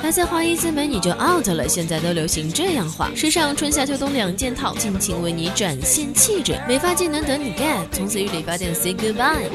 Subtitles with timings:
[0.00, 9.48] 还在花一字眉你就 out 了，现在都流行这样画，时尚春夏秋冬两件套，尽情为你展现气质，美发技能等你 get，从此与理发店 say goodbye。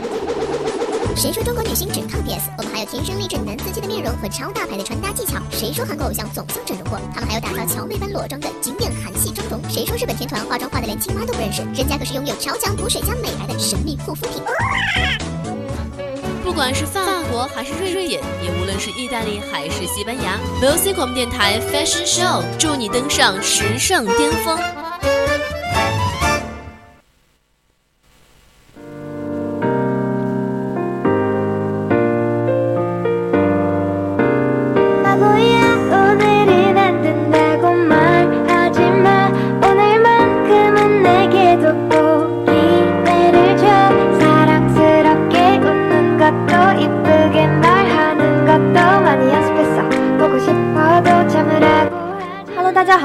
[1.16, 2.50] 谁说中国女星只靠 PS？
[2.58, 5.41] 我们还有天生丽质男子气的面容和超大牌的穿搭技巧。
[5.50, 7.00] 谁说韩国偶像总像整容过？
[7.14, 9.62] 他们还有打造乔妹般裸妆的经典韩系妆容。
[9.70, 11.62] 谁说日本天团化妆化的连亲妈都不认识？
[11.73, 14.41] 人家可是拥有超强补水加美白的神秘护肤品。
[14.43, 15.25] 不
[16.56, 24.58] 不管是法国还是瑞瑞典，也无论是意大利还是西班牙，VOC 广播电台 Fashion Show，祝你登上时尚巅峰。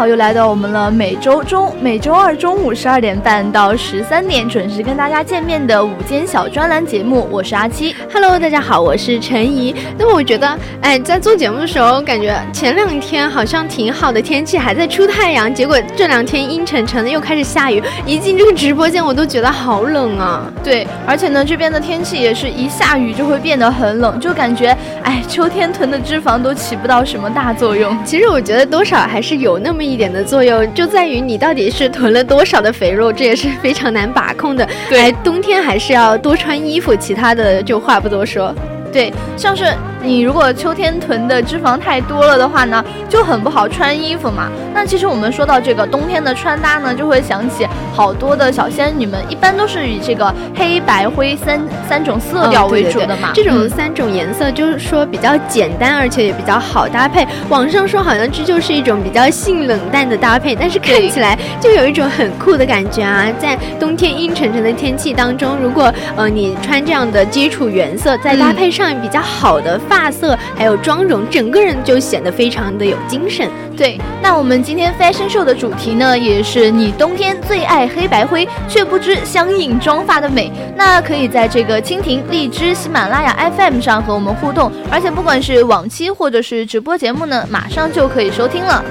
[0.01, 7.95] 好，又来到我们了每周中每周二中午十二点半到十三点准时跟大家见面的午间小专栏节目，我是阿七。
[8.11, 9.77] Hello，大家好，我是陈怡。
[9.99, 17.83] 那么我觉得，哎，在做节目的时候，感觉前两天好像挺好的天气，还在出太阳，结果这两天阴沉沉的，又开始下雨。
[18.07, 20.51] 一进这个直播间，我都觉得好冷啊。
[20.65, 27.95] 对，而且呢，这边的天气也是一下雨就会变得很冷，就感觉，哎，秋天囤的脂肪都起不到什么大作用。
[28.03, 29.90] 其实我觉得多少还是有那么。
[29.91, 34.69] 一点的作用就在于你到底是囤了多少的肥肉，这也是非常难把控的。
[34.89, 38.55] 对，冬天还是要多穿衣服，其他的就话不多说。
[38.93, 39.65] 对，像是。
[40.03, 44.49] 你如果秋天囤的脂肪太多了的话呢，就很不好穿衣服嘛。
[44.73, 53.33] 那其实我们说到这个冬天的穿搭呢，就会想起好多的小仙女们，一般都是以这个黑白灰三三种色调为主的嘛。
[53.35, 57.27] 这种三种颜色就是说比较简单，而且也比较好搭配。
[57.49, 63.27] 网上说好像这就是一种比较性冷淡的搭配，但是看起来就有一种很酷的感觉啊。
[63.39, 69.79] 在冬天阴沉沉的天气当中，如果呃你穿这样的基础原色，再搭配上比较好的。
[69.91, 73.51] 发色还有妆容，整个人就显得非常的有精神。
[73.77, 80.53] 对，那我们今天 fashion show 的主题呢，也是你冬天最爱黑白灰，却不知相应妆发的美。
[80.77, 88.85] 那可以在这个蜻蜓、荔枝、喜马拉雅 FM 上和我们互动，而且不管是往期或者是直播节目呢，马上就可以收听了。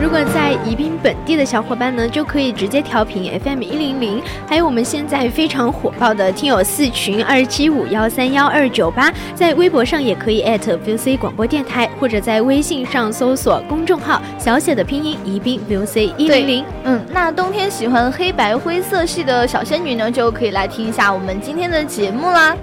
[0.00, 16.64] 如果在宜宾本地的小伙伴呢，就可以直接调频 FM 一零零，还有我们现在非常火爆的听友四群二七五幺三幺二九八，在微博上也可以 @VOC 广播电台，或者在微信上搜索公众号小写的拼音宜宾 VOC 一零零。
[16.84, 22.56] 嗯，那冬天喜欢黑白灰色系的小仙女呢，就可以来听一下我们今天的节目啦。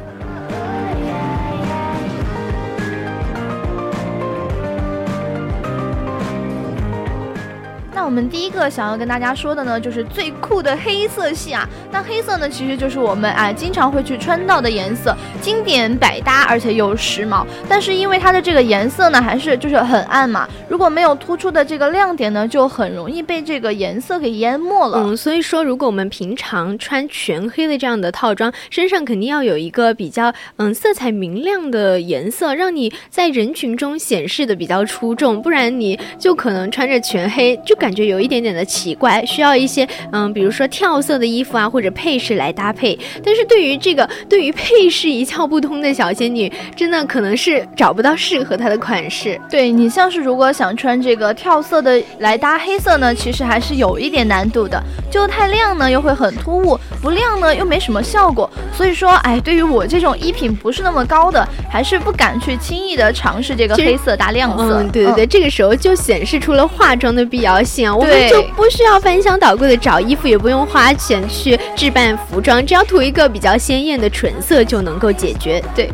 [8.07, 11.67] 我们第一个想要跟大家说的呢，就是最酷的黑色系啊。
[11.91, 17.45] 那黑色呢，其实就是我们哎经常会去穿到的颜色，经典百搭，而且又时髦。
[17.67, 24.99] 但是因为它的这个颜色呢，还是就是很暗嘛，如果没有突出的这个亮点呢，就很容易被这个颜色给淹没了。
[24.99, 37.96] 嗯，所以说如果我们平常穿全黑的这样的套装，身上肯定要有一个比较嗯色彩明亮的颜色，让你在人群中显示的比较出众，不然你就可能穿着全黑就感觉。
[37.97, 42.97] 就有一点点的奇怪，需要一些嗯，比如说跳色的衣服啊，或者配饰来搭配。
[43.25, 49.41] 但是对于这个对于配饰一窍不通的小仙女，真的可能是找不到适合她的款式。
[49.49, 54.79] 对你像是如果想穿这个跳色的来搭黑色呢，其实还是有一点难度的。
[55.09, 58.47] 就太亮呢又会很突兀，不亮呢又没什么效果。
[58.71, 64.83] 所以说，哎，对于我这种衣品不是那么高的，还是不敢去轻易的尝试这个黑色搭亮色。
[64.83, 67.86] 嗯，对对对，这个时候就显示出了化妆的必要性。
[67.95, 75.63] 我们就不需要翻箱倒柜的找衣服，也不用花钱去置办服装，只要涂一个比较鲜艳的唇色就能够解决。
[75.75, 75.91] 对。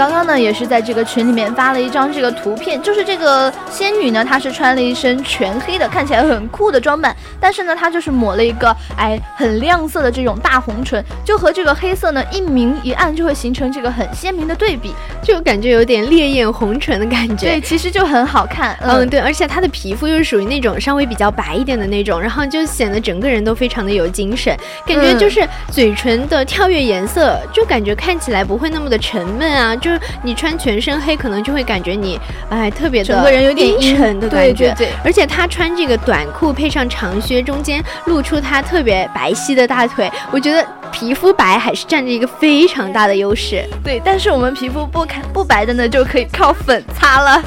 [0.00, 17.50] 刚刚呢也是在这个群里面发了一张这个图片，就是这个仙女呢，她是穿了一身全黑的，看起来很酷的装扮，但是呢，她就是抹了一个哎很亮色的这种大红唇，就和这个黑色呢一明一暗，就会形成这个很鲜明的对比，就感觉有点烈焰红唇的感觉。
[17.50, 18.74] 对，其实就很好看。
[18.80, 24.56] 嗯，对，而且她的皮肤又是属于那种稍微比较白一点的那种，然后就显得整个人都非常的有精神，
[24.86, 29.76] 感觉就是嘴唇的跳跃颜色，就感觉看起来不会那么的沉闷啊。
[29.76, 34.74] 就是你穿全身黑，可能就会感觉你哎特别的整个人有点阴沉的感觉。
[34.74, 43.64] 对对对，而且她穿这个短裤配上长靴，中间露出她特别白皙的大腿，我觉得皮肤白还是占着一个非常大的优势。
[43.84, 47.42] 对，但是我们皮肤不开不白的呢，就可以靠粉擦了。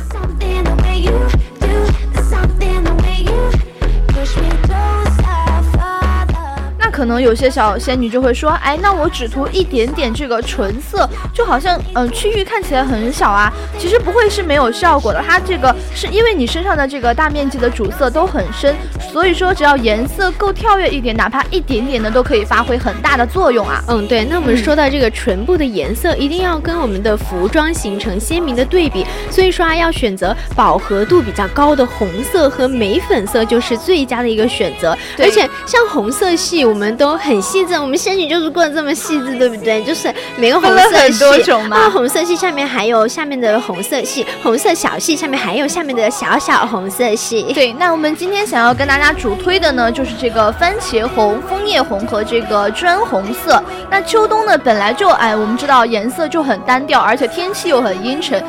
[6.93, 13.51] 可能有些小仙女就会说，哎，那我只涂一点点这个唇色，就好像嗯区域看起来很小啊。
[13.79, 18.75] 其实不会是没有效果的，它这个是因为你身上的这个大面积的主色都很深，
[19.11, 23.83] 所以说只要颜色够跳跃一点，哪怕一点点的都可以发挥很大的作用啊。
[23.87, 24.23] 嗯，对。
[24.25, 34.95] 那我们说到这个唇部的颜色，一定要跟我们的服装形成鲜明的对比，所以说啊，要选择饱和度比较高的红色和玫粉色就是最佳的一个选择。
[35.17, 36.82] 而且像红色系，我们。
[36.83, 39.81] 我们都很细致，我们仙女就是过得这么细致，对不对？
[39.87, 47.41] 就是每个红色系啊，红色系下面还有下面的红色系，红色小系下面还有下面的小小红色系。
[47.53, 53.63] 对，那我们今天想要跟大家主推的呢，就是这个番茄红、枫叶红和这个砖红色。
[53.89, 58.43] 那秋冬呢，本来就哎，我们知道颜色就很单调，而且天气又很阴沉。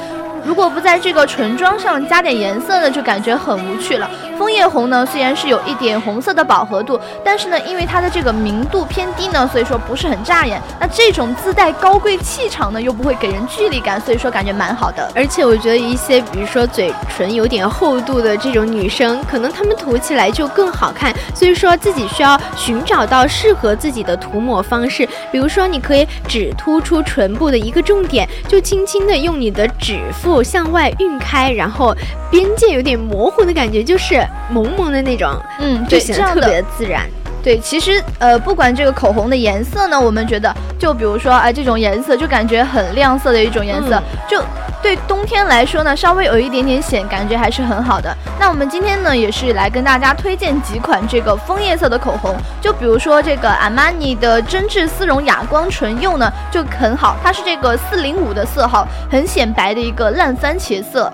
[0.44, 4.08] 如果不在这个唇妆上加点颜色呢，就感觉很无趣了。
[4.38, 10.60] 枫叶红呢，虽然是有一点红色的饱和度，但是呢，因为它的这个明度偏低呢，所以说不是很扎眼。
[10.78, 15.10] 那这种自带高贵气场呢，又不会给人距离感，所以说感觉蛮好的。
[15.14, 21.14] 而且我觉得一些，比如说嘴唇有点厚度的这种女生，可能她们涂起来就更好看。
[21.34, 25.08] 所以说自己需要寻找到适合自己的涂抹方式。
[25.32, 31.94] 比如说，你可以只突出唇部的一个重点，就轻轻的用你的指腹向外晕开，然后
[32.30, 34.24] 边界有点模糊的感觉，就是。
[34.50, 37.08] 萌萌的那种，嗯，就显得特别的自然。
[37.44, 44.42] 对，其实呃，不管这个口红的颜色呢，我们觉得，就比如说哎，这种颜色就感觉很亮色的一种颜色，就
[44.82, 48.16] 对冬天来说呢，稍微有一点点显，感觉还是很好的。
[48.40, 61.12] 那我们今天呢，也是来跟大家推荐几款这个枫叶色的口红，就比如说这个阿玛尼的真挚丝绒哑光唇釉呢，就很好，它是这个四零五的色号，很显白的一个烂番茄色。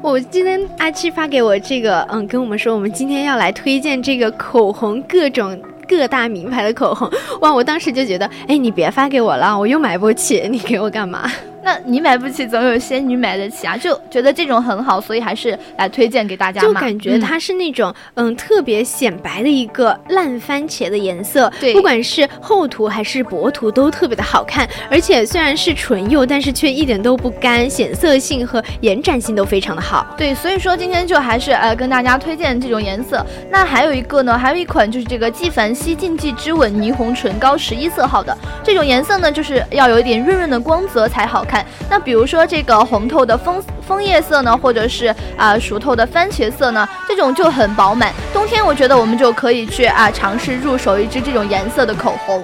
[0.00, 5.56] 我今天阿七发给我这个，嗯，跟我们说我们今天要来推荐这个口红，各种
[5.88, 7.52] 各大名牌的口红，哇！
[7.52, 11.30] 我当时就觉得，哎，你别发给我了，我又买不起，你给我干嘛？
[11.62, 13.76] 那你买不起，总有仙女买得起啊！
[13.76, 16.68] 就觉得这种很好，所以还是来推荐给大家嘛。
[16.68, 24.68] 就感觉它是那种嗯特别显白的一个烂番茄的颜色，对，不管是厚涂还是薄涂都特别的好看。
[24.90, 30.04] 而且虽然是唇釉，但是却一点都不干，显色性和延展性都非常的好。
[30.18, 33.24] 对，所以说今天就还是呃跟大家推荐这种颜色。
[33.50, 41.51] 那还有一个呢，还有一款就是这个纪梵希禁忌之吻霓虹唇膏十一色号的这种颜色呢，就是要有一点润润的光泽才好看。
[41.52, 48.10] 看，那比如说这个红透的枫枫叶色呢，或者是啊熟透的番茄色呢，这种就很饱满。
[48.32, 52.42] 冬天我觉得我们就可以去啊尝试入手一支这种颜色的口红。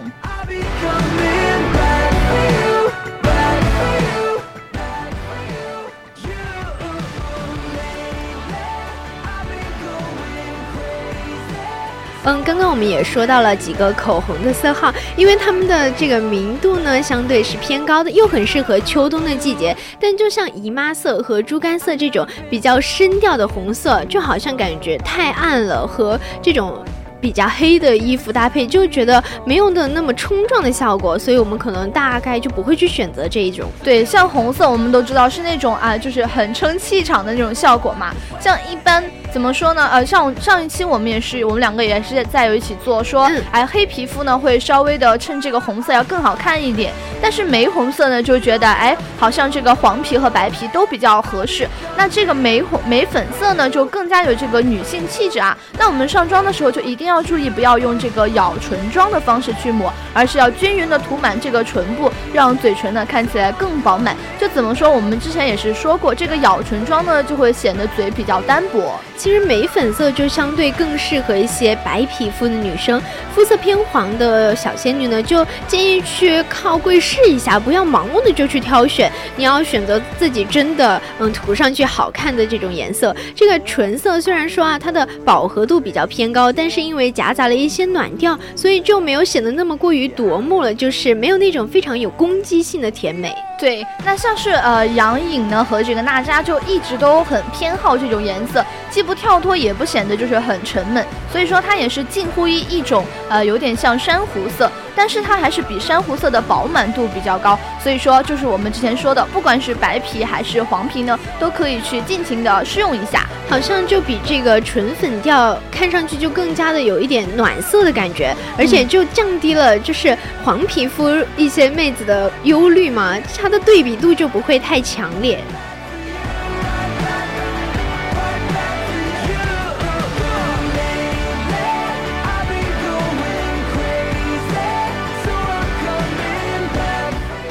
[12.29, 19.75] 嗯，刚刚我们也说到了几个口红的色号，因为它们的这个明度呢相对是偏高的，又很适合秋冬的季节。
[19.99, 26.85] 但就像姨妈色和猪肝色这种比较深调的红色，就好像感觉太暗了，和这种。
[27.21, 33.69] 比较黑的衣服搭配，就觉得没有的那么冲撞的效果，所以我们可能大概就不会去选择这一种。
[33.83, 38.13] 对，像红色，我们都知道是那种啊，就是很撑气场的那种效果嘛。
[38.39, 39.89] 像一般怎么说呢？
[39.91, 51.69] 呃，像上一期我们也是，我们两个也是在有一起做，说哎，黑皮肤呢会稍微的衬这个红色要更好看一点，但是玫红色呢就觉得哎，好像这个黄皮和白皮都比较合适。
[51.97, 55.57] 那这个玫红玫粉色呢就更加有这个女性气质啊。
[55.77, 57.08] 那我们上妆的时候就一定。
[57.09, 64.17] 要注意不要用这个咬唇妆的方式去抹，而是要均匀的涂满这个唇部，让嘴唇呢看起来更饱满。
[64.39, 64.91] 就怎么说？
[64.91, 68.95] 我们之前也是说过，这个咬唇妆呢就会显得嘴比较单薄。
[69.17, 73.03] 其实玫粉色就相对更适合一些白皮肤的女生，
[73.35, 83.15] 肤色偏黄的小仙女呢，就建议去靠柜试一下，不要盲目的就去挑选，你要选择自己真的嗯涂上去好看的这种颜色。
[83.35, 93.33] 这个唇色虽然说啊，它的饱和度比较偏高，但是因为为夹杂了一些暖调，所以就没有显得那么过于夺目了，就是没有那种非常有攻击性的甜美。
[93.59, 123.17] 对，那像是呃杨颖呢和这个娜扎就一直都很偏好这种颜色，既不跳脱也不显得就是很沉闷，所以说它也是近乎于一种呃有点像珊瑚色，但是它还是比珊瑚色的饱满度比较高，所以说就是我们之前说的，不管是白皮还是黄皮呢，都可以去尽情的试用一下，好像就比这个纯粉调看上去就更加的有一点暖色的感觉，而且就降低了就是黄皮肤一些妹子的忧虑嘛。
[123.41, 125.39] 它的对比度就不会太强烈。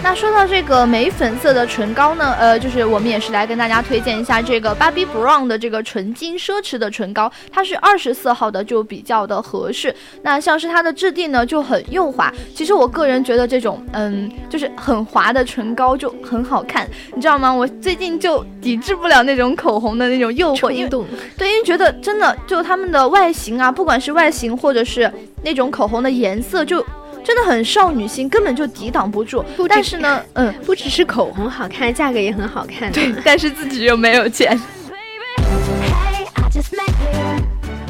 [0.09, 9.93] 那说到这个玫粉色的唇膏呢，呃，就是我们也是来跟大家推荐一下这个 Bobbi Brown 的这个纯金奢侈的唇膏，它是二十四号的，就比较的合适。
[10.21, 17.53] 那像是它的质地呢就很幼滑，其实我个人觉得这种嗯，就是很滑的唇膏就很好看，你知道吗？
[17.53, 20.89] 我最近就抵制不了那种口红的那种诱惑，因为
[21.37, 25.11] 对，因为觉得真的就它们的外形啊，不管是外形或者是
[25.43, 26.81] 那种口红的颜色就。
[27.27, 29.43] 真的很少女心，根本就抵挡不住。
[29.67, 32.89] 但是呢，嗯，不只是口红好看，价格也很好看。
[32.89, 34.57] 对， 但是自己又没有钱。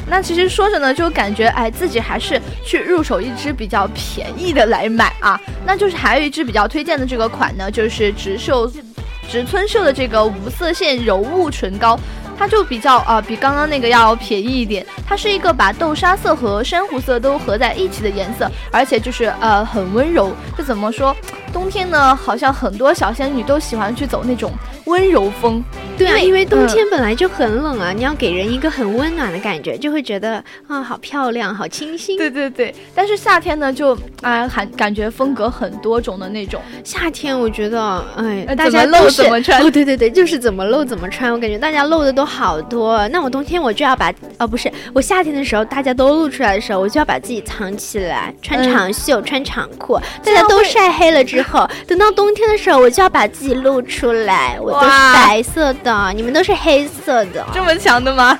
[0.08, 5.40] 那其实说着呢，就感觉哎，自己还是去入手一支比较便宜的来买啊。
[5.64, 8.68] 那就是还有一支比较推荐的这个款呢，就是植秀、
[9.30, 12.00] 植村秀的这个无色线柔雾唇膏。
[12.38, 14.86] 它就比较啊，比刚刚那个要便宜一点。
[15.06, 20.32] 它是一个把豆沙色和珊瑚色都合在一起的颜色，而且就是呃很温柔。
[20.58, 21.16] 就怎么说？
[21.54, 24.52] 冬天呢，好像很多小仙女都喜欢去走那种
[24.86, 25.64] 温柔风。
[25.98, 32.16] 对啊，因为冬天本来就很冷啊，你要给人一个很温暖的感觉，就会觉得啊，好漂亮，好清新。
[32.18, 36.62] 对对对，但是夏天呢，就啊，还感觉风格很多种的那种。
[36.84, 39.60] 夏天我觉得，哎，大家露怎么穿？
[39.62, 41.34] 哦，对对对，就是怎么露怎么穿。
[41.34, 43.08] 我感觉大家露的都好多。
[43.08, 50.00] 那我冬天我就要把，哦，不是，我夏天的时候大家都露出来的时候，我就要把自己藏起来，穿长袖，穿长裤。
[50.24, 55.74] 大家都晒黑了之后，等到冬天的时候，我就要把自己露出来，我都是白色。
[55.84, 58.40] 的，你们都是黑色的，这么强的吗？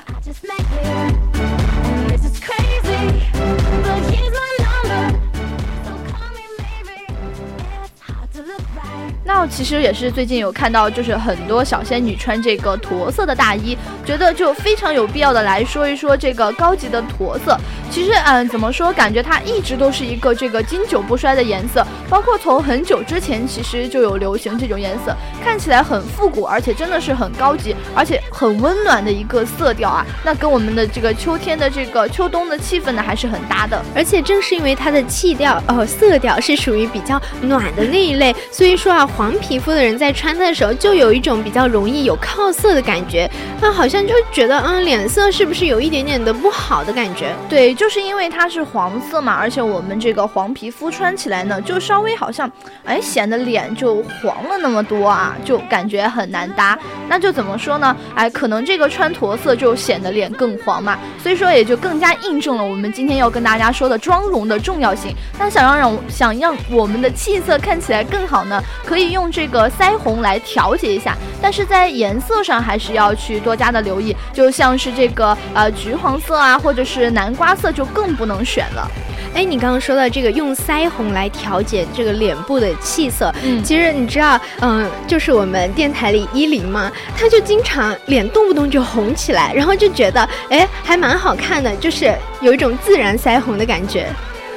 [9.28, 17.54] 那其实也是最近有看到，就是很多小仙女穿这个驼色的大衣，觉得就非常有必要的来说一说这个高级的驼色。
[17.90, 18.90] 其实，嗯，怎么说？
[18.90, 30.06] 感觉它一直都是一个这个经久不衰的颜色，包括从很久之前其实就有流行这种颜色，看起来很复古，而且真的是很高级，而且很温暖的一个色调啊。
[30.24, 33.78] 那跟我们的这个秋天的这个秋冬的气氛呢，还是很搭的。
[33.94, 39.06] 而且正是因为它的气调，呃，色调是属于比较暖的那一类，所以说啊。
[39.18, 43.28] 黄皮肤的人在穿它的时候，就有一种比较容易有靠色的感觉，
[43.60, 47.34] 那好像就觉得，嗯，脸色是不是有一点点的不好的感觉？
[47.48, 52.48] 对，就是因为它是黄色嘛，而且我们这个黄皮肤穿起来呢，就稍微好像，
[52.84, 56.78] 哎，显得脸就黄了那么多啊，就感觉很难搭。
[57.08, 57.96] 那就怎么说呢？
[58.14, 65.12] 哎，可能这个穿驼色就显得脸更黄嘛，所以说也就更加印证了我们今天要跟大家说的妆容的重要性。
[65.36, 69.07] 那想让让想让我们的气色看起来更好呢，可以。
[69.10, 78.90] 用这个腮红来调节一下，但是在颜色上还是要去多加的留意，就像是这个呃橘黄色啊，或者是南瓜色就更不能选了。
[79.34, 94.08] 哎，你刚刚说到这个用腮红来调节这个脸部的气色，嗯，其实你知道，嗯，就是我们电台里依林嘛，他就经常脸动不动就红起来，然后就觉得哎还蛮好看的，就是有一种自然腮红的感觉，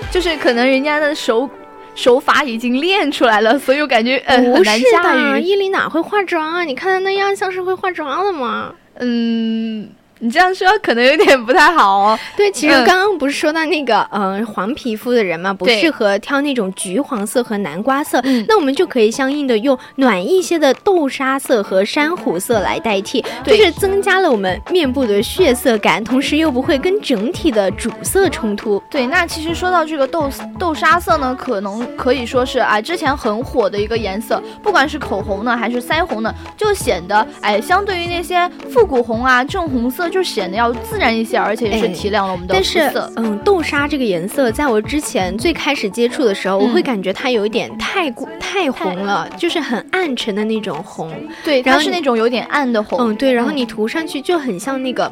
[0.10, 1.50] 就是可能人家的手。
[1.96, 5.42] 手法已经练出来了，所以我感觉呃很难驾驭。
[5.42, 6.64] 伊琳哪会化妆啊？
[6.64, 8.74] 你看她那样像是会化妆的吗？
[9.00, 9.90] 嗯。
[10.24, 12.20] 你这样说可能有点不太好哦。
[12.38, 28.80] 对，其实刚刚不是说到那个，嗯，黄皮肤的人嘛，不适合挑那种橘黄色和南瓜色，那我们就可以相应的用暖一些的豆沙色和珊瑚色来代替，就是增加了我们面部的血色感，同时又不会跟整体的主色冲突。
[28.92, 40.11] 对，那其实说到这个豆豆沙色呢，可能可以说是啊，之前很火的一个颜色，不管是口红呢还是腮红呢，就显得哎，相对于那些复古红啊、正红色。
[40.12, 43.12] 就显得要自然一些，而且也是提亮了我们的肤色。
[43.16, 51.12] 嗯，豆沙这个颜色，在我之前最开始接触的时候，我会感觉它有一点太过太红了，就是很暗沉的那种红。
[51.44, 53.00] 对，然后是那种有点暗的红。
[53.00, 55.12] 嗯，对，然后你涂上去就很像那个，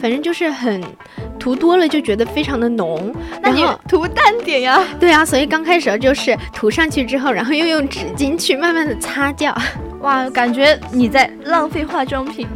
[0.00, 0.82] 反正就是很
[1.38, 3.14] 涂多了就觉得非常的浓。
[3.42, 4.82] 那你涂淡点呀？
[4.98, 9.56] 对啊，所以刚开始就是涂上去之后，然后又用纸巾去慢慢的擦掉。
[10.00, 12.46] 哇，感觉你在浪费化妆品。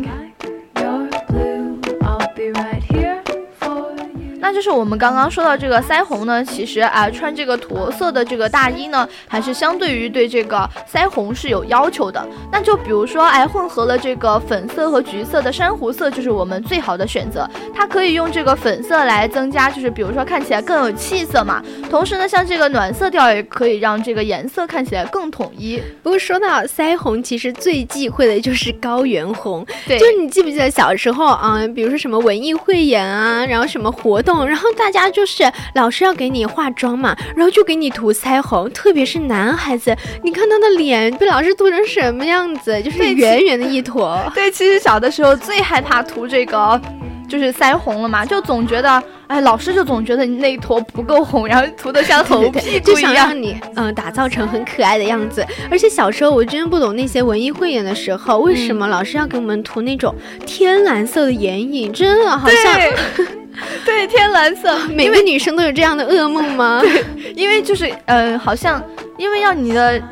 [4.53, 12.23] 那就是我们刚刚说到这个腮红呢，其实啊，穿这个驼色的这个大衣呢，还是相对于对这个腮红是有要求的。
[12.53, 17.49] 那就比如说，哎，混合了这个粉色和橘色的珊瑚色，就是我们最好的选择。
[17.75, 21.63] 它可以用这个粉色来增加，就是比如说看起来更有气色嘛。
[21.89, 25.83] 同时呢，像这个暖色调也可以让这个颜色看起来更统一。
[26.03, 29.65] 不过说到腮红，其实最忌讳的就是高原红。
[29.87, 34.42] 对，就你记不记得小时候啊，比如说什么文艺汇演啊，然后什么活动。
[34.47, 44.21] 然后大家就是老师要给你化妆嘛，然后就给你涂腮红，特别是男孩子，你看他的脸被老师涂成什么样子，就是圆圆的一坨。
[44.35, 46.81] 对，其实小的时候最害怕涂这个，
[47.29, 55.45] 就是腮红了嘛，就总觉得，哎，老师就总觉得你那一坨不够红，然后涂的像猴屁股一样，让你嗯打造成很可爱的样子。
[55.71, 60.15] 而且小时候我真不懂那些文艺汇演的时候，为什么老师要给我们涂那种
[60.47, 63.39] 天蓝色的眼影，真的好像。
[63.85, 66.81] 对，天蓝色，每个女生都有这样的噩梦吗？
[66.83, 68.83] 对，因为就是，呃，好像
[69.19, 70.03] 因为要你的。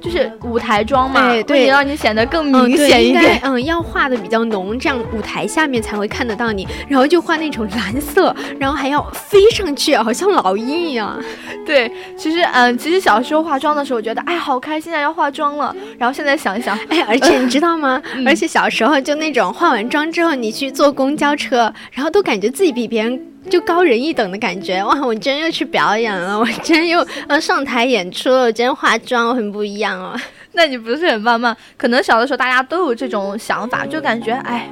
[0.00, 3.40] 就是舞台妆嘛，对，让你显得更明显一点。
[3.42, 6.66] 嗯，要画的比较浓，这样舞台下面才会看得到你。
[6.88, 11.18] 然后就画那种蓝色，然后还要飞上去，好像老鹰一样。
[11.66, 15.74] 对，其实，嗯，其实小时候化妆的时候，觉得哎，好开心啊，要化妆了。
[15.98, 18.00] 然后现在想一想，哎，而且你知道吗？
[18.24, 23.20] 而且小时候就那种化完妆之后，你去坐公交车，然后都感觉自己比别人。
[23.48, 25.00] 就高人一等的感觉哇！
[25.04, 30.14] 我今天又去表演了， 我今天又呃上台演出了，我真化妆很不一样哦。
[30.52, 31.56] 那你不是很棒吗？
[31.76, 34.68] 可能小的时候大家都有这种想法，就感觉哎，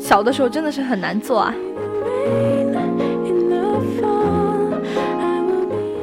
[0.00, 1.54] 小的时候真的是很难做啊。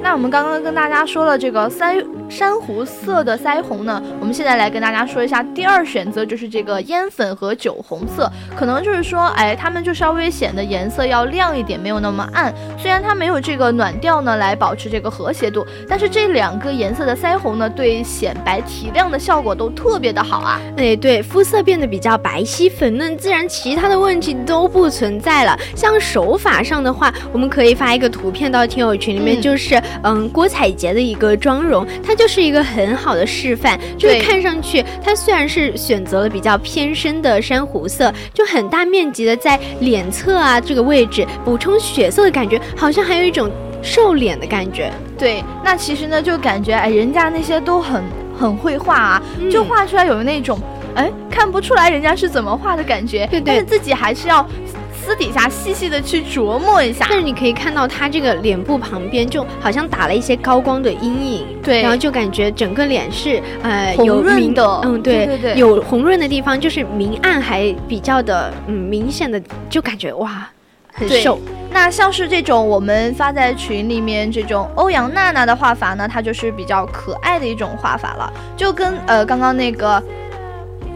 [0.01, 2.05] 那我们刚刚跟大家说了这个腮
[2.35, 8.29] 珊瑚色的腮红呢，我们现在来跟大家说一下第二选择，就是这个烟粉和酒红色。
[8.57, 12.53] 可能就是说，哎，它们就稍微显得颜色要亮一点，没有那么暗。
[12.77, 20.59] 虽然它没有这个暖调呢来保持这个和谐度，但是这两个颜色的腮红呢，对显白提亮的效果都特别的好啊。
[20.75, 25.57] 哎，对，肤色变得比较白皙粉嫩，自然其他的问题都不存在了。
[25.73, 29.81] 像手法上的话，我们可以发一个图片到听友群里面，就是。
[30.03, 33.79] 嗯，郭采洁的一个妆容，它就是一个很好的示范。
[33.97, 43.49] 就是看上去，它虽然是选择了比较偏深的珊瑚色，就很大面积的在脸侧啊这个位置补充血色的感觉，好像还有一种
[43.81, 44.91] 瘦脸的感觉。
[45.17, 48.03] 对，那其实呢，就感觉哎，人家那些都很
[48.37, 50.59] 很会画啊，就画出来有那种
[50.95, 53.27] 哎看不出来人家是怎么画的感觉。
[53.27, 54.45] 对对，但是自己还是要。
[55.05, 69.39] 私底下细细的去琢磨一下，但是你可以看到他这个脸部旁边就好像打了一些高光的阴影，对，然后就感觉整个脸是呃红润的，嗯，对对对，有红润的地方，就是明暗还比较的嗯明显的，
[69.69, 70.49] 就感觉哇
[70.91, 71.39] 很瘦。
[71.69, 80.01] 那像是这种我们发在群里面这种欧阳娜娜的画法呢，它就是比较可爱的一种画法了，就跟呃刚刚那个。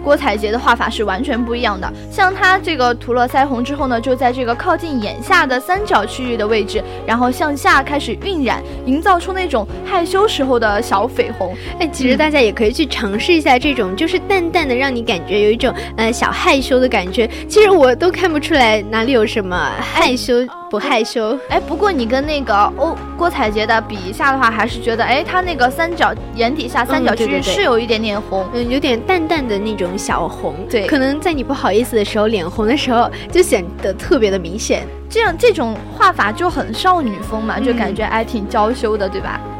[0.04, 11.56] 郭采洁的画法是完全不一样的，像她这个涂了腮红之后呢，就在这个靠近眼下的三角区域的位置，然后向下开始晕染，营造出那种害羞时候的小绯红。
[11.80, 17.30] 哎，其实大家也可以去尝试一下这种，就是淡淡的，让你感觉有一种呃小害羞的感觉。
[17.48, 20.36] 其实我都看不出来哪里有什么害羞。
[20.70, 34.86] 不害羞，哎，不过你跟那个欧郭采洁的比一下的话，还是觉得，哎，她那个三角眼底下三角区域是有一点点红，嗯，有点淡淡的那种小红，对，可能在你不好意思的时候，脸红的时候，就显得特别的明显。
[35.10, 39.42] 这样这种画法就很少女风嘛，就感觉哎挺娇羞的，对吧？
[39.42, 39.59] 那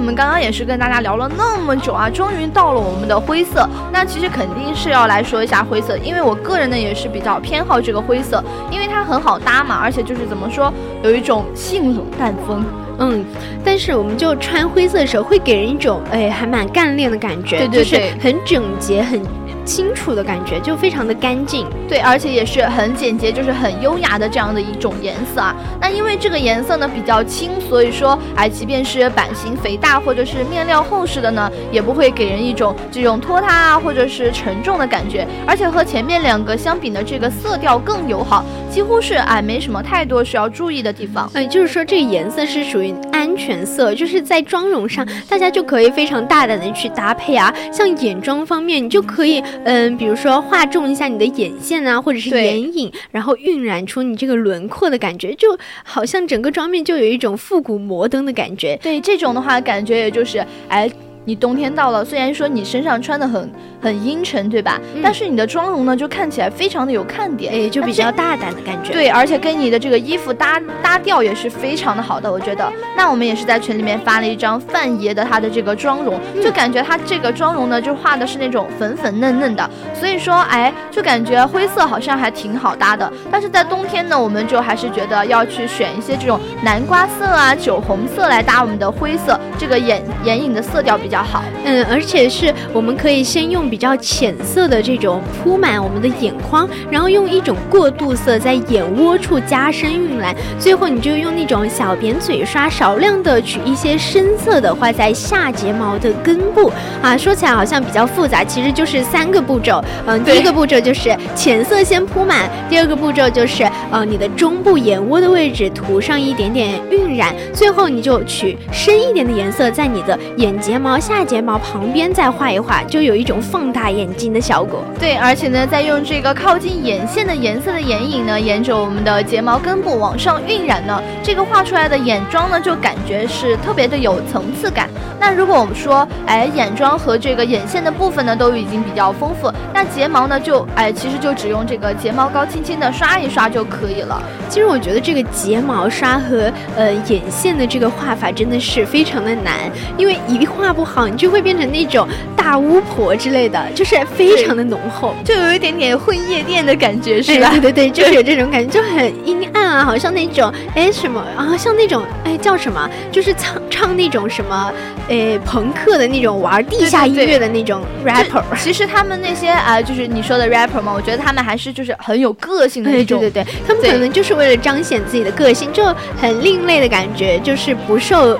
[0.00, 3.68] 我们刚刚也是跟大家聊了那么久啊，终于到了我们的灰色。
[3.92, 12.64] 那其实肯定是要来说一下灰色，因为我个人呢也是比较偏好这个灰色，因为它很好搭嘛，而且就是怎么说，有一种性冷淡风。
[12.98, 13.22] 嗯，
[13.62, 19.20] 但是我们就穿灰色的时候，会给人一种哎还蛮干练的感觉，对对对，很整洁很。
[19.70, 25.54] 清楚的感觉就非常的干净，对，而且也是很简洁，就是很优雅的这样的一种颜色啊。
[25.80, 35.24] 那因为这个颜色呢比较轻，所以说哎，即便是版型肥大或者是面料厚实的呢，也不会给人一种这种拖沓啊或者是沉重的感觉。
[35.46, 41.30] 而且和前面两个相比呢，这个色调更友好，几乎是哎没什么太多需要注意的地方。
[41.32, 47.54] 哎，就是说这个颜色是属于安全色，就是在妆容上大家就可以非常大胆的去搭配啊。
[47.72, 49.40] 像眼妆方面，你就可以。
[49.64, 58.78] 嗯，比如说画重一下你的眼线啊，或者是眼影，然后晕染出你这个轮廓的感觉，就好像整个妆面就有一种复古摩登的感觉。
[58.82, 60.90] 对，这种的话，感觉也就是，哎。
[61.26, 64.80] 你冬天到了，虽然说你身上穿的很很阴沉，对吧？
[65.02, 68.92] 但是你的妆容呢，就看起来非常的有看点，哎，就比较大胆的感觉。
[68.92, 72.72] 对，而且跟你的这个衣服搭搭调也是非常的好的，我觉得。
[72.96, 83.10] 那我们也是在群里面发了一张范爷的他的这个妆容，就感觉他这个妆容呢，就画的是那种粉粉嫩嫩的，所以说，哎，就感觉灰色好像还挺好搭的。
[83.30, 91.20] 但是在冬天呢，我们就还是觉得要去选一些这种南瓜色啊、酒红色来搭我们的灰色，这个眼眼影的色调比较。
[91.22, 107.16] 好，嗯，而且是我们可以先用比较浅色的这种铺满我们的眼眶，然后用一种过渡色在眼窝处加深晕染，最后你就用那种小扁嘴刷少量的取一些深色的画在下睫毛的根部 啊。
[107.18, 109.84] 说起来好像比较复杂，其实就是三个步骤。
[110.06, 120.98] 嗯，第一个步骤就是浅色先铺满，第二个步骤就是呃你的中部眼窝的位置涂上一点点晕染，最后你就取深一点的颜色在你的眼睫毛。
[121.00, 124.84] 下睫毛旁边再画一画，就有一种放大眼睛的效果。
[124.98, 134.90] 对，而且呢，再用这个靠近眼线的颜色的眼影呢，沿着我们的睫毛根部往上晕染呢，这个画出来的眼妆呢，就感觉是特别的有层次感。
[135.20, 144.20] 那如果我们说，哎，眼妆和这个眼线的部分呢，都已经比较丰富，那睫毛呢，就哎，其实就只用这个睫毛膏轻轻的刷一刷就可以了。
[144.48, 149.54] 其实我觉得这个睫毛刷和呃眼线的这个画法真的是非常的难，
[149.98, 151.06] 因为一画不好。
[151.06, 157.50] 你就会变成那种大巫婆之类的，就是非常的浓厚，就有一点点混夜店的感觉，是吧？
[157.50, 164.72] 对对对，就是有这种感觉，就很阴暗啊，好像那种哎什么啊，像那种哎叫什么，就是唱唱那种什么
[165.10, 168.42] 哎朋克的那种玩地下音乐的那种 rapper。
[168.56, 173.20] 其实他们那些啊，就是你说的 rapper 嘛，我觉得他们还是就是很有个性的那种。
[173.20, 175.84] 对对对，他们可能就是为了彰显自己的个性，就
[176.18, 178.38] 很另类的感觉，就是不受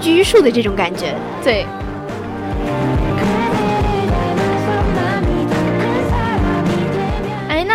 [0.00, 1.14] 拘束的这种感觉。
[1.44, 1.66] 对。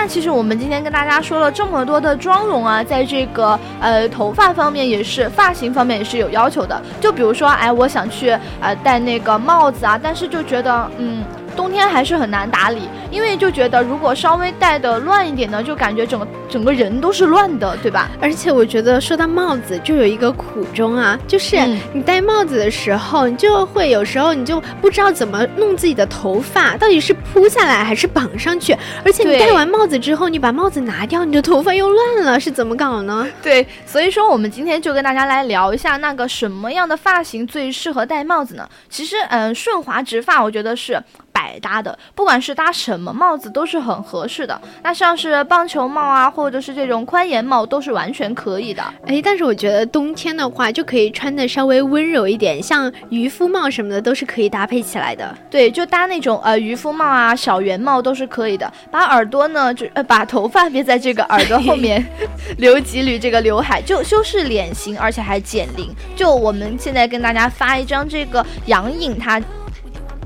[0.08, 6.82] 其实我们今天跟大家说了这么多的妆容啊，在这个呃头发方面也是，发型方面也是有要求的。
[7.02, 8.30] 就比如说，哎，我想去
[8.62, 11.24] 呃戴那个帽子啊，但是就觉得嗯。
[11.58, 18.10] 冬天还是很难打理，因为就觉得如果稍微戴的乱一点呢，就感觉整个整个人都是乱的，对吧？
[18.22, 21.58] 而且我觉得说到帽子，就有一个苦衷啊，就是
[21.92, 28.78] 你戴帽子的时候，你就会有时候你就不知道怎么弄自己的头发，到底是铺下来还是绑上去。
[29.04, 33.28] 而且你戴完帽子之后，你把帽子拿掉，你的头发又乱了，是怎么搞呢？
[33.42, 38.70] 对，所以说我们今天就跟大家来聊一下那个什么样的发型最适合戴帽子呢？
[38.90, 41.02] 其实，嗯，顺滑直发，我觉得是。
[41.48, 44.60] 百搭的，不管是搭什么帽子都是很合适的。
[44.84, 48.84] 那像是棒球帽啊，或者是这种宽檐帽，都是完全可以的。
[49.06, 55.34] 哎，但是我觉得冬天的话，就可以穿的稍微温柔一点，像渔夫帽什么的都是可以搭配起来的。
[55.50, 58.70] 对，就搭那种呃渔夫帽啊、小圆帽都是可以的。
[58.92, 62.06] 把耳朵呢，就呃把头发别在这个耳朵后面
[62.60, 65.90] 留几缕这个刘海，就修饰脸型，而且还减龄。
[66.14, 69.42] 就我们现在跟大家发一张这个杨颖她。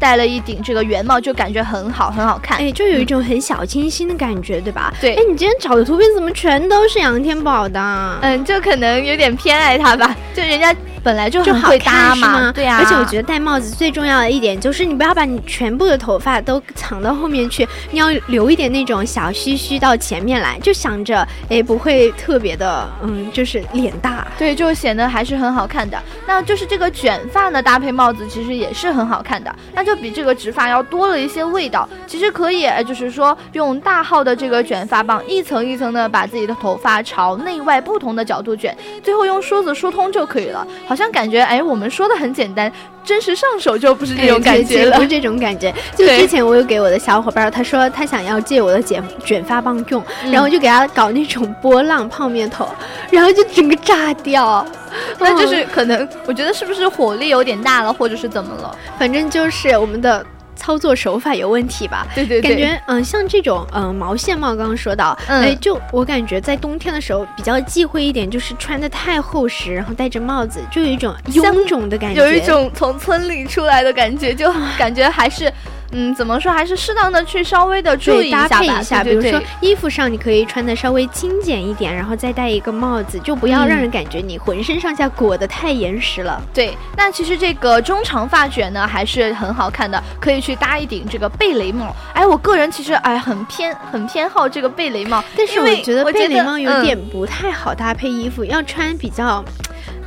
[0.02, 4.92] 戴了一顶这个圆帽，就感觉很好，很好看，哎，就有一种很小清新的感觉，对吧？
[5.00, 8.18] 对，哎，你今天找的图片怎么全都是杨天宝的？
[8.24, 10.76] 嗯，就可能有点偏爱他吧，就人家。
[11.04, 12.78] 本来就很会搭嘛，对呀。
[12.80, 26.02] 而且我觉得戴帽子最重要的一点就是你不要把你全部的头发都藏到后面去，你要留一点那种小须须到前面来，就想着哎不会特别的嗯，就是脸大，对，就显得还是很好看的。
[26.28, 31.88] 那就是这个卷发呢搭配帽子其实也是很好看的，那就比这个直发要多了一些味道。
[32.06, 40.66] 其实可以就是说用大号的这个卷发棒一层一层的把自己的头发朝内外不同的角度卷，最后用梳子梳通就可以了。
[40.92, 42.70] 好像感觉哎，我们说的很简单，
[43.02, 45.74] 真实上手就不是这种感觉了，不是这种感觉。
[45.96, 52.68] 就之前我有给我的小伙伴，他说他想要借我的卷卷发棒用，然后就给他搞那种波浪泡面头，
[53.10, 54.66] 然后就整个炸掉。
[55.18, 58.78] 那就是可能，我觉得是不是火力有点大了，或者是怎么了？
[59.00, 60.26] 反正就是我们的。
[60.62, 62.06] 操作手法有问题吧？
[62.14, 75.52] 对对对，感觉嗯，像这种嗯毛线帽，刚刚说到，哎，就我感觉在冬天的时候比较忌讳一点，就是穿的太厚实，然后戴着帽子，就有一种臃肿的感觉，有一种从村里出来的感觉，就感觉还是。
[75.92, 86.42] 嗯，怎么说还是适当的去稍微的注意搭配一下，比如说衣服上你可以穿的稍微精简一点，然后再戴一个帽子，就不要让人感觉你浑身上下裹得太严实了。
[86.54, 91.96] 对，那其实这个中长发卷呢还是很好看的，可以去搭一顶这个贝雷帽。
[92.14, 99.44] 哎，我个人其实哎很偏很偏好这个贝雷帽，但是我觉得贝雷帽有点不太好搭配衣服，要穿比较。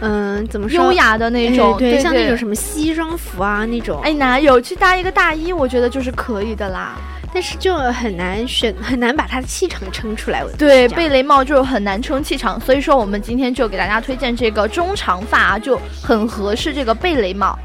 [0.01, 0.85] 嗯，怎么说？
[0.85, 4.01] 优雅的那种，对，像那种什么西装服啊那种。
[4.03, 5.53] 哎，哪有去搭一个大衣？
[5.53, 6.97] 我觉得就是可以的啦。
[7.33, 10.45] 但是就很难选，很难把它的气场撑出来。
[10.57, 17.59] 对，贝雷帽就很难撑气场，所以说我们今天就给大家推荐这个中长发，啊就很合适这个贝雷帽。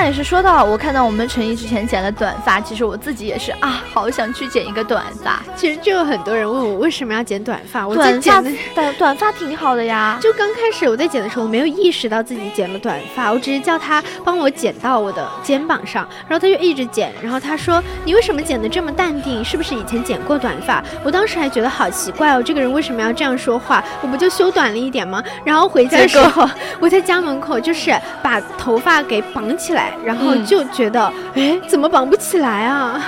[0.00, 5.42] 那也是说到我看到我们陈毅之前剪了短发，其实我自己也是啊，好想去剪一个短发。
[5.54, 10.18] 其实就有很多人问我为什么要剪短发，我在剪的短短发挺好的呀。
[10.18, 19.44] 就刚开始我在剪的时候，我没有意识到自己剪了短发，我只是叫他帮我剪到我的肩膀上，然后他就一直剪，然后他说你为什么剪得这么淡定？
[19.44, 20.82] 是不是以前剪过短发？
[21.04, 23.84] 我当时还觉得好奇怪哦，这个人为什么要这样说话？
[24.00, 25.22] 我不就修短了一点吗？
[25.44, 26.48] 然后回家的时候，
[26.80, 29.70] 我在家门口就是把头发给绑起。
[29.70, 33.00] 来，然后就觉得，哎，怎么绑不起来啊？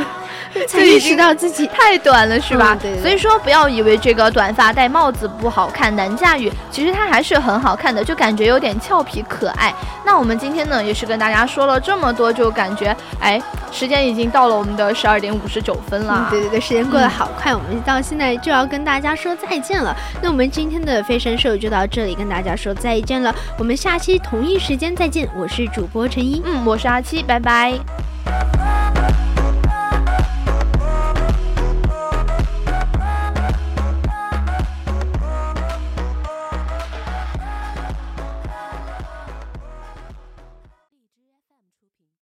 [0.68, 2.76] 才意识到自己太短了，是吧？
[2.80, 3.00] 对。
[3.00, 9.74] 所以说，不要以为这个短发戴帽子不好看、难驾驭，其实它还是很好看的，就感觉有点俏皮可爱。
[10.04, 16.26] 那我们今天呢，也是跟大家说了这么多，就感觉，哎，时间已经到了我们的十二点五十九分了。
[16.30, 19.96] 对对对，时间过得好快，我们到现在就要跟大家说再见了。
[20.20, 23.34] 那我们今天的飞神兽就到这里，跟大家说再见了。
[23.58, 28.11] 我们下期同一时间再见，我是主播陈一，嗯，我是阿七，拜拜。